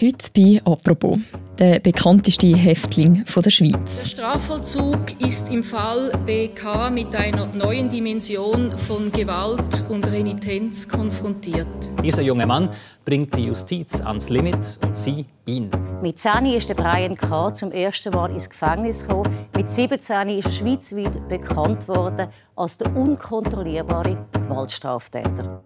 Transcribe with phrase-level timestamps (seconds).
[0.00, 1.18] Heute bei «Apropos»,
[1.58, 4.02] der bekannteste Häftling der Schweiz.
[4.02, 11.66] Der Strafvollzug ist im Fall BK mit einer neuen Dimension von Gewalt und Renitenz konfrontiert.
[12.00, 12.68] Dieser junge Mann
[13.04, 15.68] bringt die Justiz ans Limit und sie ihn.
[16.00, 17.52] Mit 10 ist Brian K.
[17.52, 19.34] zum ersten Mal ins Gefängnis gekommen.
[19.56, 25.64] Mit 17 ist er schweizweit bekannt worden als der unkontrollierbare Gewaltstraftäter.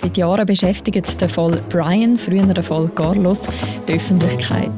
[0.00, 3.40] Seit Jahren beschäftigt der Fall Brian, früher der Fall Carlos,
[3.88, 4.70] die Öffentlichkeit.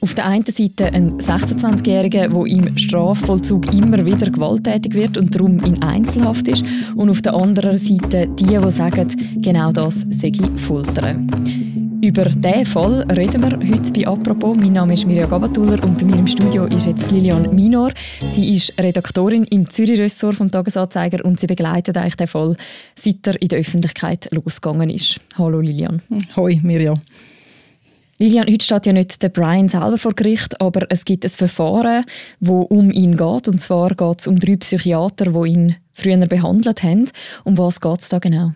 [0.00, 5.58] Auf der einen Seite ein 26-Jähriger, der im Strafvollzug immer wieder gewalttätig wird und darum
[5.64, 6.64] in Einzelhaft ist.
[6.96, 9.08] Und auf der anderen Seite die, die sagen,
[9.42, 11.87] genau das sei Foltern.
[12.00, 14.56] Über diesen Fall reden wir heute bei «Apropos».
[14.56, 17.92] Mein Name ist Mirja Gabatuller und bei mir im Studio ist jetzt Lilian Minor.
[18.34, 22.56] Sie ist Redaktorin im Zürich-Ressort vom «Tagesanzeiger» und sie begleitet eigentlich den Fall,
[22.94, 25.20] seit er in der Öffentlichkeit losgegangen ist.
[25.36, 26.00] Hallo Lilian.
[26.36, 26.94] Hoi Mirja.
[28.20, 32.04] Lilian, heute steht ja nicht der Brian selber vor Gericht, aber es gibt ein Verfahren,
[32.40, 33.46] wo um ihn geht.
[33.46, 37.08] Und zwar geht es um drei Psychiater, die ihn früher behandelt haben.
[37.44, 38.50] Um was geht es da genau?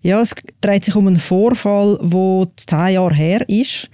[0.00, 3.90] Ja, es dreht sich um einen Vorfall, der zehn Jahre her ist.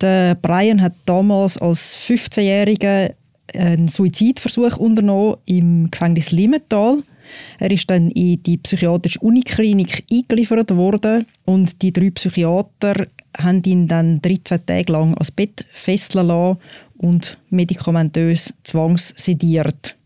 [0.00, 3.12] Der Brian hat damals als 15-Jähriger
[3.54, 7.02] einen Suizidversuch unternommen im Gefängnis Limmental.
[7.58, 13.88] Er ist dann in die psychiatrische Uniklinik eingeliefert worden und die drei Psychiater haben ihn
[13.88, 16.58] dann 13 Tage lang ans Bett fesseln lassen
[16.96, 19.96] und medikamentös zwangssediert.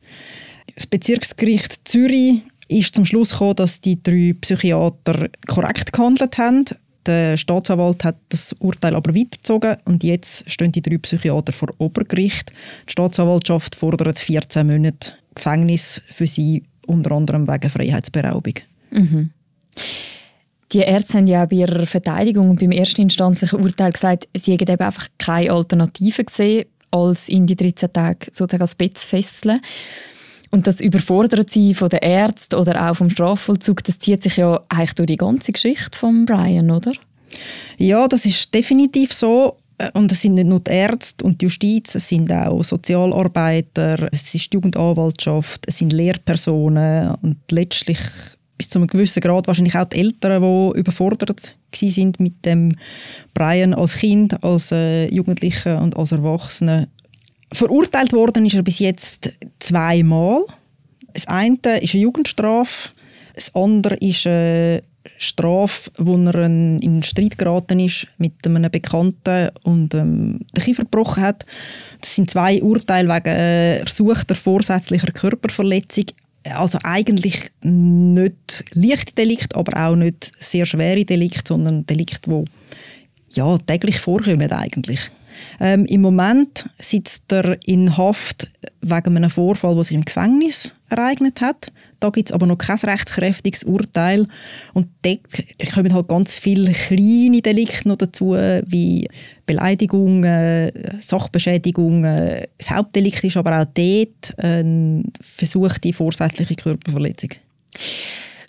[0.75, 6.65] Das Bezirksgericht Zürich ist zum Schluss gekommen, dass die drei Psychiater korrekt gehandelt haben.
[7.07, 12.53] Der Staatsanwalt hat das Urteil aber weitergezogen und jetzt stehen die drei Psychiater vor Obergericht.
[12.87, 18.55] Die Staatsanwaltschaft fordert 14 Monate Gefängnis für sie, unter anderem wegen Freiheitsberaubung.
[18.91, 19.31] Mhm.
[20.73, 24.83] Die Ärzte haben ja bei ihrer Verteidigung und beim erstinstanzlichen Urteil gesagt, sie hätten eben
[24.83, 29.61] einfach keine Alternative gesehen, als in die 13 Tage sozusagen als Bett zu fesseln.
[30.51, 34.95] Und das Überfordert-Sein von den Ärzten oder auch vom Strafvollzug, das zieht sich ja eigentlich
[34.95, 36.93] durch die ganze Geschichte von Brian, oder?
[37.79, 39.57] Ja, das ist definitiv so.
[39.95, 44.35] Und es sind nicht nur die Ärzte und die Justiz, es sind auch Sozialarbeiter, es
[44.35, 47.99] ist die Jugendanwaltschaft, es sind Lehrpersonen und letztlich
[48.59, 52.77] bis zu einem gewissen Grad wahrscheinlich auch die Eltern, die überfordert sind mit dem
[53.33, 56.87] Brian als Kind, als äh, Jugendlicher und als Erwachsener.
[57.51, 60.45] Verurteilt worden ist er bis jetzt zweimal.
[61.15, 62.91] Das eine ist eine Jugendstrafe,
[63.35, 64.83] das andere ist eine
[65.23, 70.85] Strafe, wo er in einen Streit geraten ist mit einem Bekannten und ähm, den Kiefer
[70.85, 71.45] gebrochen hat.
[72.01, 76.07] Das sind zwei Urteile wegen äh, ersuchter vorsätzlicher Körperverletzung.
[76.45, 82.47] Also eigentlich nicht leichte Delikt, aber auch nicht sehr schwere Delikt, sondern Delikt, wo
[83.29, 85.11] ja täglich vorkommen eigentlich.
[85.61, 88.49] Ähm, Im Moment sitzt er in Haft
[88.81, 91.73] wegen einem Vorfall, der sich im Gefängnis ereignet hat.
[92.01, 94.27] Da gibt es aber noch kein rechtskräftiges Urteil.
[94.73, 99.09] Und dort kommen halt ganz viele kleine Delikte noch dazu, wie
[99.45, 102.03] Beleidigung, äh, Sachbeschädigung.
[102.03, 107.31] Das Hauptdelikt ist aber auch dort eine versuchte vorsätzliche Körperverletzung.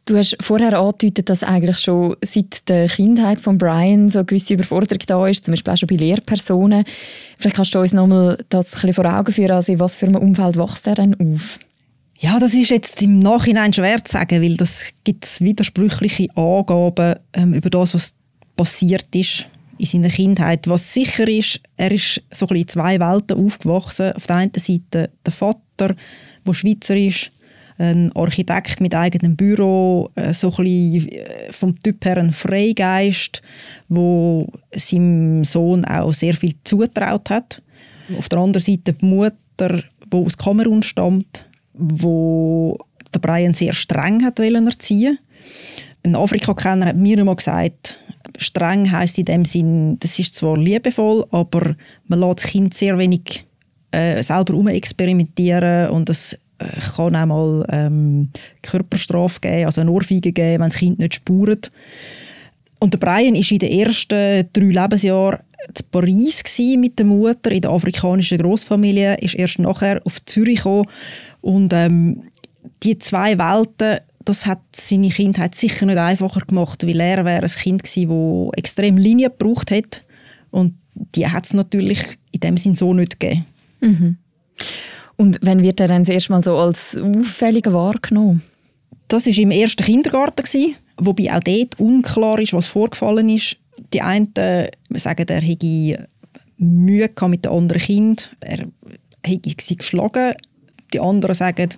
[0.05, 4.55] Du hast vorher angedeutet, dass eigentlich schon seit der Kindheit von Brian so eine gewisse
[4.55, 6.85] Überforderung da ist, zum Beispiel auch schon bei Lehrpersonen.
[7.37, 10.07] Vielleicht kannst du uns nochmal das ein bisschen vor Augen führen, also in was für
[10.07, 11.59] einem Umfeld wächst er denn auf?
[12.19, 17.53] Ja, das ist jetzt im Nachhinein schwer zu sagen, weil das gibt widersprüchliche Angaben ähm,
[17.53, 18.15] über das, was
[18.55, 19.47] passiert ist
[19.77, 20.67] in seiner Kindheit.
[20.67, 24.13] Was sicher ist, er ist so ein in zwei Welten aufgewachsen.
[24.13, 25.95] Auf der einen Seite der Vater,
[26.45, 27.31] der Schweizer ist,
[27.81, 33.41] ein Architekt mit eigenem Büro, äh, so ein äh, vom Typ her ein Freigeist,
[33.89, 37.61] wo seinem Sohn auch sehr viel zutraut hat.
[38.17, 42.77] Auf der anderen Seite die Mutter, die aus Kamerun stammt, wo
[43.13, 45.17] der Brian sehr streng hat erziehen
[46.03, 47.97] Ein Afrikakenner hat mir immer gesagt,
[48.37, 51.75] streng heißt in dem Sinn, das ist zwar liebevoll, aber
[52.07, 53.45] man lässt das Kind sehr wenig
[53.91, 56.37] äh, selber experimentieren und es
[56.95, 58.29] kann auch mal ähm,
[58.61, 61.71] Körperstrafe geben, also eine Ohrfeige geben, wenn das Kind nicht spurt.
[62.79, 66.43] Und der Brian war in den ersten drei Lebensjahren in Paris
[66.77, 70.87] mit der Mutter in der afrikanischen Großfamilie, ist erst nachher auf Zürich gekommen
[71.41, 72.23] und ähm,
[72.83, 77.49] die zwei Welten, das hat seine Kindheit sicher nicht einfacher gemacht, weil er wäre ein
[77.49, 80.03] Kind gewesen, das extrem Linie gebraucht hat
[80.49, 80.75] und
[81.15, 81.99] die hat es natürlich
[82.31, 83.45] in dem Sinn so nicht gegeben.
[83.79, 84.17] Mhm.
[85.21, 88.41] Und wann wird er dann das erste Mal so als auffälliger wahrgenommen?
[89.07, 93.57] Das war im ersten Kindergarten, wobei auch dort unklar ist, was vorgefallen ist.
[93.93, 94.33] Die einen
[94.95, 96.07] sagen, er hätte
[96.57, 98.65] Mühe mit den anderen Kindern, er
[99.23, 100.33] hätte sie geschlagen.
[100.91, 101.69] Die anderen sagen,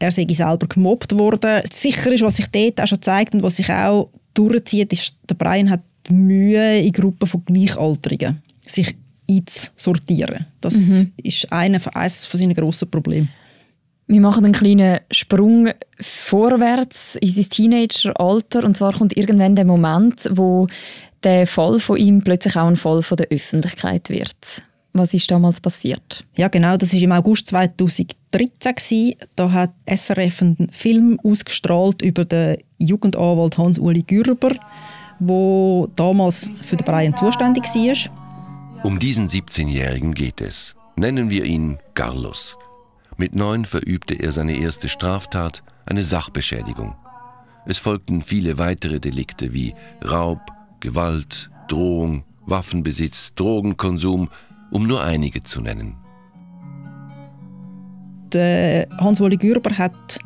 [0.00, 1.62] er sei selber gemobbt worden.
[1.70, 5.36] Sicher ist, was sich dort auch schon zeigt und was sich auch durchzieht, ist, der
[5.36, 8.96] Brian hat Mühe in Gruppen von Gleichaltrigen, sich
[9.30, 10.46] einzusortieren.
[10.60, 11.12] Das mhm.
[11.16, 13.28] ist eines von seinen grossen Problemen.
[14.06, 15.68] Wir machen einen kleinen Sprung
[16.00, 20.66] vorwärts in sein Teenageralter und zwar kommt irgendwann der Moment, wo
[21.22, 24.62] der Fall von ihm plötzlich auch ein Fall von der Öffentlichkeit wird.
[24.92, 26.24] Was ist damals passiert?
[26.36, 29.14] Ja, genau, das ist im August 2013 gewesen.
[29.36, 34.56] Da hat SRF einen Film ausgestrahlt über den Jugendanwalt Hans-Uli Gürber,
[35.20, 38.29] wo damals für den Brian zuständig war.
[38.82, 40.74] Um diesen 17-Jährigen geht es.
[40.96, 42.56] Nennen wir ihn Carlos.
[43.18, 46.96] Mit neun verübte er seine erste Straftat, eine Sachbeschädigung.
[47.66, 50.40] Es folgten viele weitere Delikte wie Raub,
[50.80, 54.30] Gewalt, Drohung, Waffenbesitz, Drogenkonsum,
[54.70, 55.96] um nur einige zu nennen.
[58.32, 60.18] Hans-Woli Gürber hat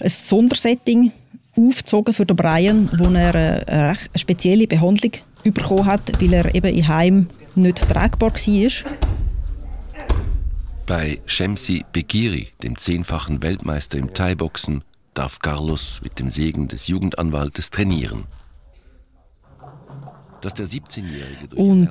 [0.00, 1.12] ein Sondersetting
[1.56, 3.34] aufgezogen für den Brian, wo er
[3.68, 5.12] eine, spezielle Behandlung
[5.44, 7.26] bekommen hat, weil er eben im Heim
[7.58, 8.98] nicht tragbar war.
[10.88, 14.82] Bei Shemsi Begiri, dem zehnfachen Weltmeister im Thai-Boxen,
[15.12, 18.24] darf Carlos mit dem Segen des Jugendanwaltes trainieren.
[20.40, 21.88] Dass der 17-Jährige durch Und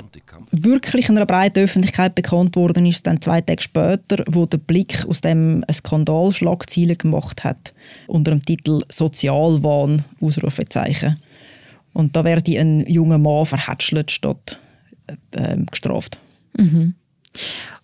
[0.52, 5.06] wirklich in einer breiten Öffentlichkeit bekannt worden ist dann zwei Tage später, wo der Blick
[5.06, 7.74] aus dem Skandal Schlagzeilen gemacht hat
[8.08, 11.22] unter dem Titel Sozialwahn Ausrufezeichen.
[11.94, 14.58] Und da werde ein junger Mann verhätschelt statt
[15.31, 16.19] äh, gestraft.
[16.57, 16.95] Mhm.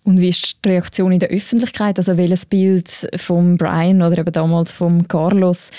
[0.02, 1.98] Und wie ist die Reaktion in der Öffentlichkeit?
[1.98, 5.70] Also welches Bild von Brian oder eben damals von Carlos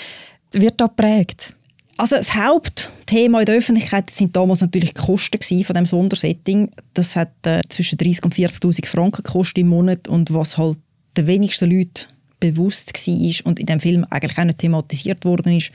[0.52, 1.54] wird da geprägt?
[1.98, 6.70] Also das Hauptthema in der Öffentlichkeit sind damals natürlich die Kosten von dem Sondersetting.
[6.92, 10.78] Das hat äh, zwischen 30 und 40.000 Franken gekostet im Monat und was halt
[11.16, 12.06] den wenigsten Leuten
[12.38, 15.70] bewusst war und in dem Film eigentlich auch nicht thematisiert worden ist,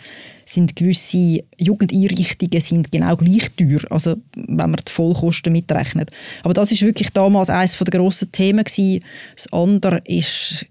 [0.45, 6.11] sind gewisse Jugendeinrichtungen sind genau gleich teuer, also wenn man die Vollkosten mitrechnet.
[6.43, 9.03] Aber das ist wirklich damals eines der grossen Themen gewesen.
[9.35, 10.67] Das andere ist,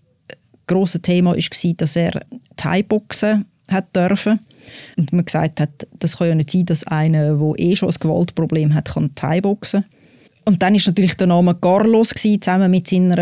[0.67, 2.21] grosse Thema war, dass er
[2.57, 4.39] Thai-Boxen hat dürfen.
[4.97, 7.97] Und man gesagt hat, das kann ja nicht sein, dass einer, der eh schon ein
[7.99, 9.85] Gewaltproblem hat, kann Thai-Boxen.
[10.45, 13.17] Und dann ist natürlich der Name Carlos gewesen, zusammen mit seiner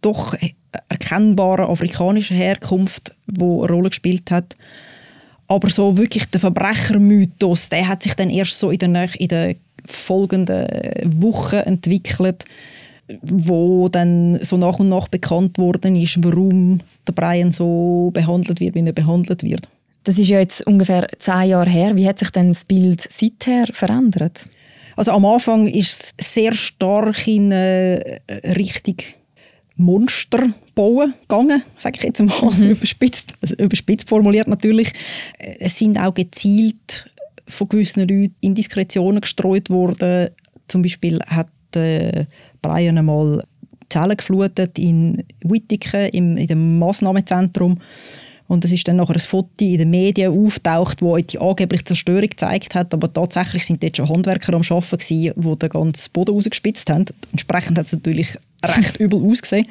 [0.00, 0.34] doch
[0.88, 4.56] erkennbaren afrikanischen Herkunft, wo eine Rolle gespielt hat.
[5.48, 9.56] Aber so wirklich der Verbrechermythos, der hat sich dann erst so in den, in den
[9.84, 10.66] folgenden
[11.20, 12.44] Wochen entwickelt,
[13.22, 18.76] wo dann so nach und nach bekannt worden ist, warum der Brian so behandelt wird,
[18.76, 19.68] wie er behandelt wird.
[20.04, 21.96] Das ist ja jetzt ungefähr zehn Jahre her.
[21.96, 24.46] Wie hat sich denn das Bild seither verändert?
[24.96, 28.20] Also am Anfang ist es sehr stark in äh,
[28.56, 28.96] Richtung
[29.80, 32.70] Monster bauen gegangen, sage ich jetzt mal, mhm.
[32.70, 34.92] überspitzt, also überspitzt formuliert natürlich.
[35.38, 37.10] Es sind auch gezielt
[37.48, 40.28] von gewissen Leuten Indiskretionen gestreut worden.
[40.68, 42.26] Zum Beispiel hat äh,
[42.62, 43.42] Brian einmal
[43.88, 47.80] Zellen geflutet in Wittigen, im, in dem Massnahmezentrum
[48.50, 52.28] und es ist dann nachher ein Foto in den Medien auftaucht, wo die angeblich Zerstörung
[52.28, 56.34] gezeigt hat, aber tatsächlich sind dort schon Handwerker am Arbeiten gewesen, die den ganzen Boden
[56.34, 57.04] rausgespitzt haben.
[57.30, 58.36] Entsprechend hat es natürlich
[58.66, 59.68] recht übel ausgesehen.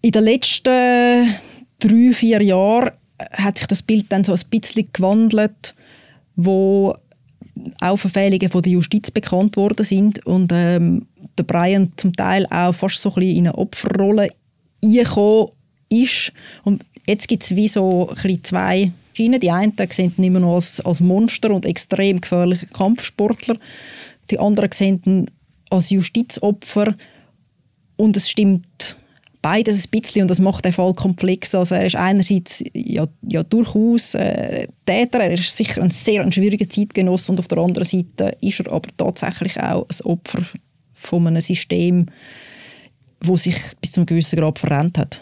[0.00, 1.34] In den letzten
[1.78, 2.92] drei, vier Jahren
[3.32, 5.74] hat sich das Bild dann so ein bisschen gewandelt,
[6.36, 6.96] wo
[7.82, 12.72] auch Verfehlungen von der Justiz bekannt worden sind und ähm, der Brian zum Teil auch
[12.72, 14.30] fast so ein bisschen in eine Opferrolle
[14.82, 15.50] eingekommen
[15.88, 16.32] ist.
[16.64, 19.40] Und jetzt gibt es wie so ein zwei Schienen.
[19.40, 23.56] Die einen sehen ihn immer noch als, als Monster und extrem gefährlicher Kampfsportler.
[24.30, 25.26] Die anderen sehen ihn
[25.70, 26.94] als Justizopfer.
[27.96, 28.98] Und es stimmt
[29.46, 31.54] beides ein bisschen und das macht den Fall komplex.
[31.54, 36.32] Also er ist einerseits ja, ja durchaus äh, Täter, er ist sicher ein sehr ein
[36.32, 40.42] schwieriger Zeitgenoss und auf der anderen Seite ist er aber tatsächlich auch ein Opfer
[40.94, 42.06] von einem System,
[43.20, 45.20] wo sich bis zu einem gewissen Grad verrennt hat.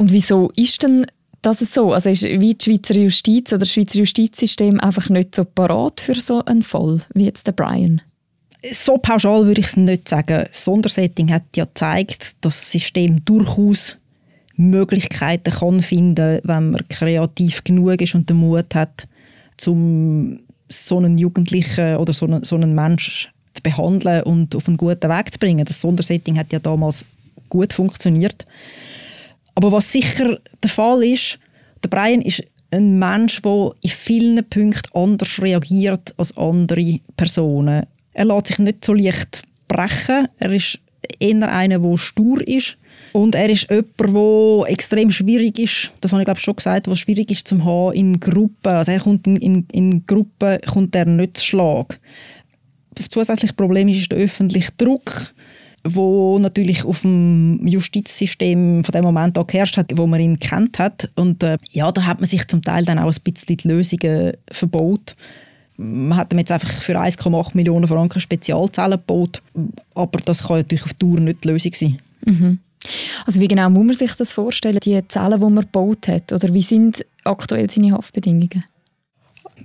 [0.00, 1.04] Und wieso ist denn
[1.42, 1.92] das so?
[1.92, 6.18] Also ist wie die Schweizer Justiz oder das Schweizer Justizsystem einfach nicht so parat für
[6.18, 8.00] so einen Fall wie jetzt der Brian?
[8.72, 10.46] So pauschal würde ich es nicht sagen.
[10.48, 13.98] Das Sondersetting hat ja gezeigt, dass das System durchaus
[14.56, 19.06] Möglichkeiten kann finden, wenn man kreativ genug ist und den Mut hat,
[19.66, 20.40] um
[20.70, 25.10] so einen Jugendlichen oder so einen, so einen Menschen zu behandeln und auf einen guten
[25.10, 25.66] Weg zu bringen.
[25.66, 27.04] Das Sondersetting hat ja damals
[27.50, 28.46] gut funktioniert.
[29.54, 31.38] Aber was sicher der Fall ist,
[31.82, 37.86] der Brian ist ein Mensch, der in vielen Punkten anders reagiert als andere Personen.
[38.12, 40.28] Er lässt sich nicht so leicht brechen.
[40.38, 40.78] Er ist
[41.18, 42.76] eher einer, der stur ist.
[43.12, 47.00] Und er ist jemand, der extrem schwierig ist, das habe ich glaube schon gesagt, was
[47.00, 48.72] schwierig ist zum haben in Gruppen.
[48.72, 51.98] Also er kommt in, in, in Gruppen kommt er nicht zu Schlag.
[52.94, 55.34] Das zusätzliche Problem ist, ist der öffentliche Druck
[55.84, 60.78] wo natürlich auf dem Justizsystem von dem Moment an geherrscht hat, wo man ihn kennt
[60.78, 61.10] hat.
[61.16, 64.32] Und äh, ja, da hat man sich zum Teil dann auch ein bisschen die Lösungen
[64.50, 65.16] verbaut.
[65.76, 69.42] Man hat jetzt einfach für 1,8 Millionen Franken Spezialzellen gebaut,
[69.94, 71.98] aber das kann natürlich auf Dauer nicht die Lösung sein.
[72.26, 72.58] Mhm.
[73.26, 76.32] Also wie genau muss man sich das vorstellen, die Zellen, die man gebaut hat?
[76.32, 78.64] Oder wie sind aktuell seine Haftbedingungen?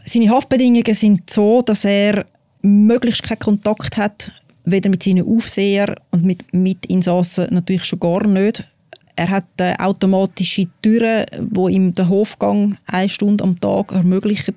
[0.05, 2.25] Seine Haftbedingungen sind so, dass er
[2.61, 4.31] möglichst keinen Kontakt hat
[4.65, 8.65] weder mit seinen Aufsehern und mit Mitinsassen natürlich schon gar nicht.
[9.15, 14.55] Er hat äh, automatische Türen, wo ihm den Hofgang eine Stunde am Tag ermöglichen.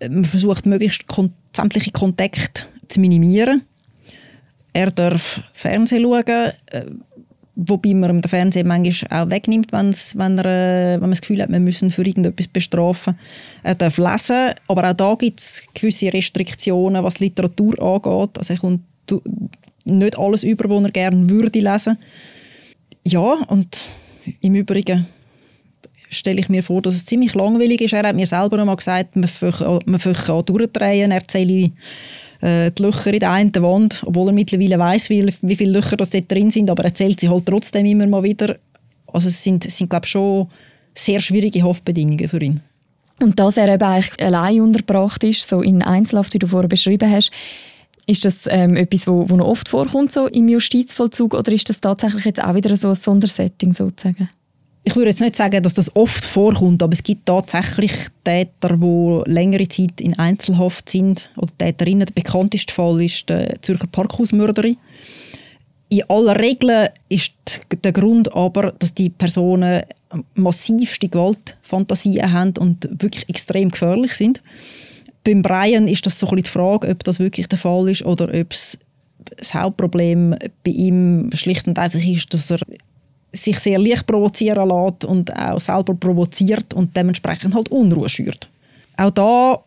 [0.00, 3.62] Man versucht möglichst kon sämtliche Kontakte zu minimieren.
[4.72, 6.84] Er darf Fernsehen schauen, äh,
[7.56, 11.42] wobei man den Fernseher manchmal auch wegnimmt, wenn's, wenn, er, äh, wenn man das Gefühl
[11.42, 13.18] hat, wir müssen für irgendetwas bestrafen.
[13.62, 18.38] Er darf lesen, aber auch da gibt es gewisse Restriktionen, was Literatur angeht.
[18.38, 18.80] Also er kommt
[19.84, 21.98] nicht alles über, was er gerne würde lesen.
[23.06, 23.88] Ja, und
[24.40, 25.06] im Übrigen
[26.08, 27.92] stelle ich mir vor, dass es ziemlich langweilig ist.
[27.92, 31.70] Er hat mir selber noch mal gesagt, man kann durchdrehen, er erzähle
[32.40, 35.96] äh, die Löcher in der einen Wand, obwohl er mittlerweile weiß, wie, wie viele Löcher
[35.96, 38.56] das dort drin sind, aber er erzählt sie halt trotzdem immer mal wieder.
[39.06, 40.48] Also es sind, sind glaube ich, schon
[40.94, 42.60] sehr schwierige Haftbedingungen für ihn.
[43.20, 47.10] Und dass er eben eigentlich allein untergebracht ist, so in Einzelhaft, wie du vorher beschrieben
[47.10, 47.30] hast,
[48.06, 51.80] ist das ähm, etwas, wo, wo noch oft vorkommt so im Justizvollzug oder ist das
[51.80, 54.28] tatsächlich jetzt auch wieder so ein Sondersetting sozusagen?
[54.82, 57.92] Ich würde jetzt nicht sagen, dass das oft vorkommt, aber es gibt tatsächlich
[58.24, 62.06] Täter, die längere Zeit in Einzelhaft sind oder Täterinnen.
[62.06, 64.78] Der bekannteste Fall ist die Zürcher Parkhausmörderin.
[65.90, 67.34] In aller Regel ist
[67.84, 69.82] der Grund aber, dass die Personen
[70.34, 74.40] massivste Gewaltfantasien haben und wirklich extrem gefährlich sind
[75.24, 78.26] beim Brian ist das so ein die Frage, ob das wirklich der Fall ist oder
[78.32, 78.50] ob
[79.36, 82.60] das Hauptproblem bei ihm schlicht und einfach ist, dass er
[83.32, 88.48] sich sehr leicht provozieren lässt und auch selber provoziert und dementsprechend halt Unruhe schürt.
[88.96, 89.60] Auch da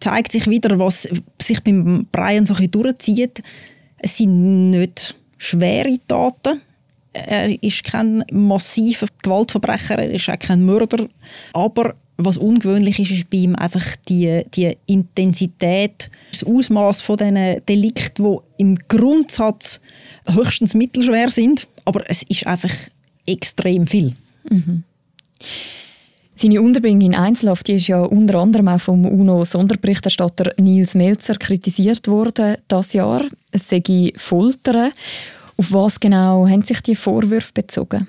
[0.00, 1.08] zeigt sich wieder, was
[1.40, 3.42] sich beim Brian so ein durchzieht.
[3.98, 6.60] Es sind nicht schwere Taten.
[7.12, 11.06] Er ist kein massiver Gewaltverbrecher, er ist auch kein Mörder,
[11.54, 17.64] aber was ungewöhnlich ist, ist bei ihm einfach die, die Intensität, das Ausmaß von diesen
[17.66, 19.80] Delikten, die im Grundsatz
[20.26, 22.72] höchstens mittelschwer sind, aber es ist einfach
[23.26, 24.12] extrem viel.
[24.48, 24.82] Mhm.
[26.38, 32.58] Seine Unterbringung in Einzelhaft ist ja unter anderem auch vom UNO-Sonderberichterstatter Nils Melzer kritisiert worden
[32.68, 33.24] das Jahr.
[33.52, 34.92] Es sei Foltern.
[35.56, 38.06] Auf was genau haben sich die Vorwürfe bezogen?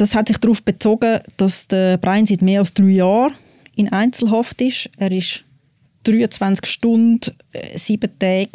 [0.00, 3.34] Das hat sich darauf bezogen, dass der Brian seit mehr als drei Jahren
[3.76, 4.88] in Einzelhaft ist.
[4.96, 5.44] Er ist
[6.04, 8.48] 23 Stunden, äh, sieben Tage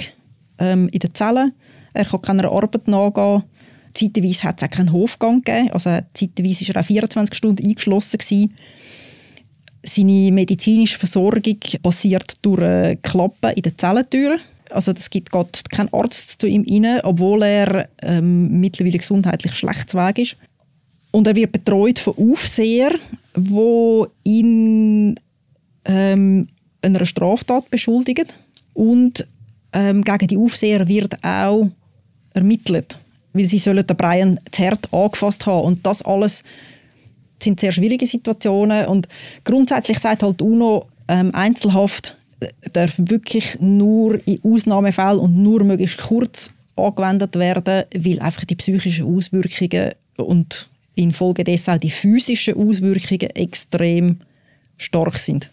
[0.58, 1.52] ähm, in der Zelle.
[1.94, 3.44] Er kann keiner Arbeit nachgehen.
[3.94, 5.70] Zeitweise hat es auch keinen Hofgang gegeben.
[5.70, 8.18] Also zeitweise war er auch 24 Stunden eingeschlossen.
[8.18, 8.56] Gewesen.
[9.84, 14.40] Seine medizinische Versorgung passiert durch Klappen in den Zellentüren.
[14.72, 19.94] Also es gibt geht kein Arzt zu ihm rein, obwohl er ähm, mittlerweile gesundheitlich schlecht
[19.94, 20.38] Weg ist.
[21.16, 23.00] Und er wird betreut von Aufsehern,
[23.36, 25.18] wo ihn
[25.86, 26.50] ähm,
[26.82, 28.28] einer Straftat beschuldigen.
[28.74, 29.26] Und
[29.72, 31.70] ähm, gegen die Aufseher wird auch
[32.34, 33.00] ermittelt,
[33.32, 35.66] weil sie sollen den Brian zu hart angefasst haben.
[35.66, 36.44] Und das alles
[37.42, 38.86] sind sehr schwierige Situationen.
[38.88, 39.08] Und
[39.46, 42.18] grundsätzlich sagt halt UNO, ähm, Einzelhaft
[42.74, 49.16] darf wirklich nur in Ausnahmefällen und nur möglichst kurz angewendet werden, weil einfach die psychischen
[49.16, 54.18] Auswirkungen und infolgedessen auch die physischen Auswirkungen extrem
[54.78, 55.52] stark sind.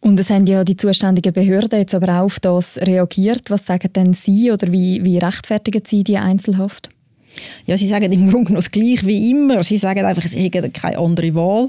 [0.00, 3.50] Und es haben ja die zuständigen Behörden jetzt aber auch auf das reagiert.
[3.50, 6.88] Was sagen denn Sie oder wie, wie rechtfertigen Sie die Einzelhaft?
[7.66, 9.62] Ja, sie sagen im Grunde noch das Gleiche wie immer.
[9.62, 11.68] Sie sagen einfach, es hätte keine andere Wahl.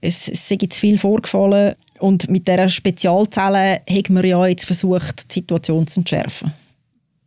[0.00, 1.74] Es, es sei zu viel vorgefallen.
[1.98, 6.52] Und mit dieser Spezialzelle haben wir ja jetzt versucht, die Situation zu entschärfen.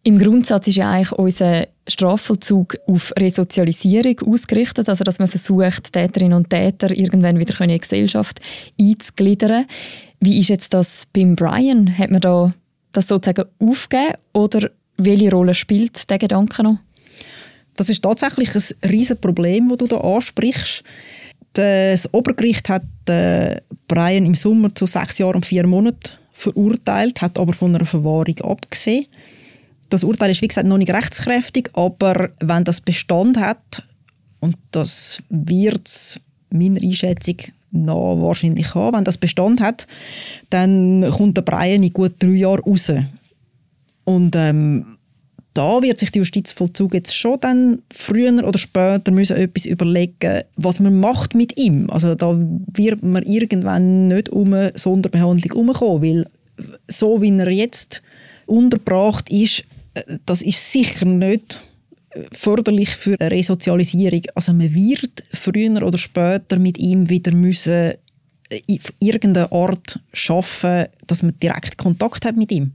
[0.03, 6.37] Im Grundsatz ist ja eigentlich unser Strafvollzug auf Resozialisierung ausgerichtet, also dass man versucht, Täterinnen
[6.37, 8.39] und Täter irgendwann wieder in die Gesellschaft
[8.79, 9.65] einzugliedern.
[10.19, 11.97] Wie ist jetzt das beim Brian?
[11.97, 12.53] Hat man da
[12.91, 16.77] das sozusagen aufgegeben oder welche Rolle spielt der Gedanke noch?
[17.75, 20.83] Das ist tatsächlich ein riesiges Problem, das du da ansprichst.
[21.53, 27.37] Das Obergericht hat äh, Brian im Sommer zu sechs Jahren und vier Monaten verurteilt, hat
[27.37, 29.05] aber von einer Verwahrung abgesehen.
[29.89, 33.83] Das Urteil ist wie gesagt noch nicht rechtskräftig, aber wenn das Bestand hat,
[34.39, 37.37] und das wird es meiner Einschätzung
[37.71, 39.87] noch wahrscheinlich haben, wenn das Bestand hat,
[40.49, 42.91] dann kommt der Brian in gut drei Jahren raus.
[44.05, 44.97] Und ähm,
[45.53, 50.79] da wird sich der Justizvollzug jetzt schon dann früher oder später müssen etwas überlegen, was
[50.79, 51.89] man macht mit ihm.
[51.89, 52.37] Also da
[52.73, 56.27] wird man irgendwann nicht um eine Sonderbehandlung herumkommen, weil
[56.87, 58.03] so wie er jetzt
[58.45, 59.63] untergebracht ist,
[60.25, 61.59] das ist sicher nicht
[62.31, 64.21] förderlich für eine Resozialisierung.
[64.35, 67.93] Also man wird früher oder später mit ihm wieder müssen
[68.51, 72.73] auf irgendeine Art schaffen, dass man direkt Kontakt hat mit ihm.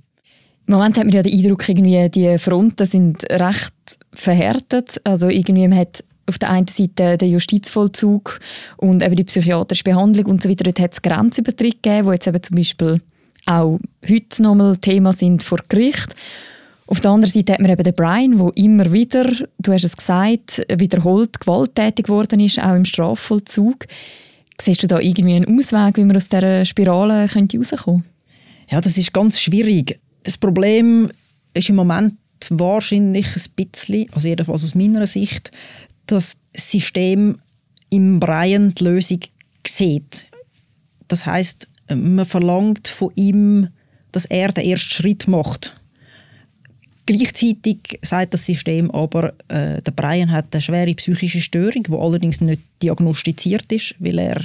[0.67, 3.75] Im Moment hat man ja den Eindruck, irgendwie die Fronten sind recht
[4.13, 5.01] verhärtet.
[5.05, 8.39] Also irgendwie man hat auf der einen Seite den Justizvollzug
[8.77, 10.65] und eben die psychiatrische Behandlung und so weiter.
[10.65, 12.99] Dort hat es Grenzübertritte gegeben, die jetzt eben zum Beispiel
[13.47, 16.15] auch heute nochmal Thema sind vor Gericht.
[16.87, 19.25] Auf der anderen Seite hat man eben den Brian, der immer wieder,
[19.59, 23.87] du hast es gesagt, wiederholt gewalttätig geworden ist, auch im Strafvollzug.
[24.61, 28.05] Siehst du da irgendwie einen Ausweg, wie man aus dieser Spirale könnte rauskommen
[28.69, 29.99] Ja, das ist ganz schwierig.
[30.25, 31.11] Das Problem
[31.55, 32.15] ist im Moment
[32.51, 35.51] wahrscheinlich ein bisschen, also jedenfalls aus meiner Sicht,
[36.07, 37.39] das System
[37.91, 39.21] im Brian die Lösung
[39.67, 40.27] sieht.
[41.09, 43.69] Das heißt, man verlangt von ihm,
[44.13, 45.75] dass er den ersten Schritt macht.
[47.05, 52.41] Gleichzeitig sagt das System aber, äh, der Brian hat eine schwere psychische Störung, die allerdings
[52.41, 54.41] nicht diagnostiziert ist, weil er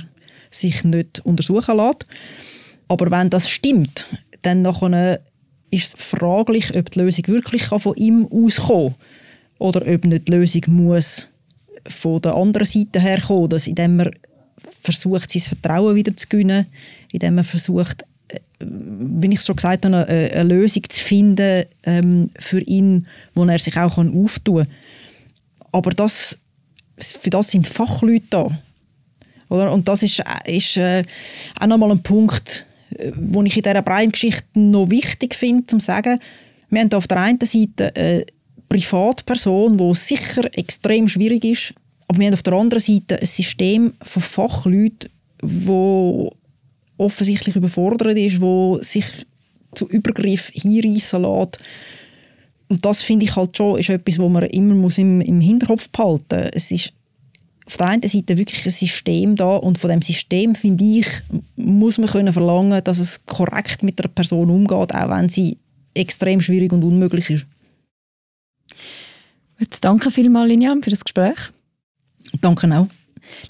[0.50, 2.08] sich nicht untersuchen lässt.
[2.88, 4.08] Aber wenn das stimmt,
[4.42, 5.20] dann nachher
[5.70, 9.08] ist es fraglich, ob die Lösung wirklich von ihm auskommen kann
[9.60, 11.30] oder ob nicht die Lösung muss
[11.86, 14.12] von der anderen Seite herkommen, dass indem man
[14.82, 16.68] versucht, sein Vertrauen wieder zu gewinnen,
[17.12, 18.06] indem man versucht,
[18.60, 23.60] wie ich schon gesagt habe, eine, eine Lösung zu finden ähm, für ihn, wo er
[23.60, 24.68] sich auch auftun kann.
[25.72, 26.40] Aber das,
[26.98, 28.60] für das sind Fachleute da.
[29.50, 29.72] Oder?
[29.72, 31.04] Und das ist, ist äh,
[31.60, 32.66] auch nochmal ein Punkt,
[32.98, 36.20] äh, wo ich in dieser Brian-Geschichte noch wichtig finde, zu sagen,
[36.70, 38.26] wir haben auf der einen Seite eine
[38.68, 41.74] Privatperson, wo sicher extrem schwierig ist,
[42.08, 45.10] aber wir haben auf der anderen Seite ein System von Fachleuten,
[45.42, 46.34] wo
[46.98, 49.06] offensichtlich überfordert ist, wo sich
[49.74, 51.60] zu Übergriff hinreissen lässt.
[52.70, 55.90] Und das finde ich halt schon ist etwas, was man immer muss im, im Hinterkopf
[55.90, 56.52] behalten muss.
[56.54, 56.94] Es ist
[57.66, 61.08] auf der einen Seite wirklich ein System da und von dem System, finde ich,
[61.58, 65.58] muss man können verlangen, dass es korrekt mit der Person umgeht, auch wenn sie
[65.94, 67.46] extrem schwierig und unmöglich ist.
[69.60, 71.52] Jetzt danke vielmals, Linian, für das Gespräch.
[72.40, 72.88] Danke auch.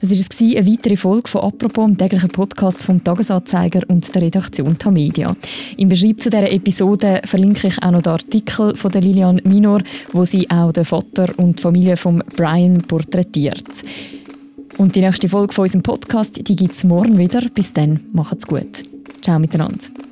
[0.01, 4.77] Das war eine weitere Folge von «Apropos», dem täglichen Podcast vom «Tagesanzeiger» und der Redaktion
[4.77, 5.35] Tamedia.
[5.77, 9.81] Im Beschreib zu dieser Episode verlinke ich auch noch den Artikel von der Lilian Minor,
[10.13, 13.81] wo sie auch den Vater und die Familie von Brian porträtiert.
[14.77, 17.41] Und die nächste Folge von unserem Podcast, gibt es morgen wieder.
[17.53, 18.83] Bis dann, macht's gut.
[19.21, 20.06] Ciao miteinander.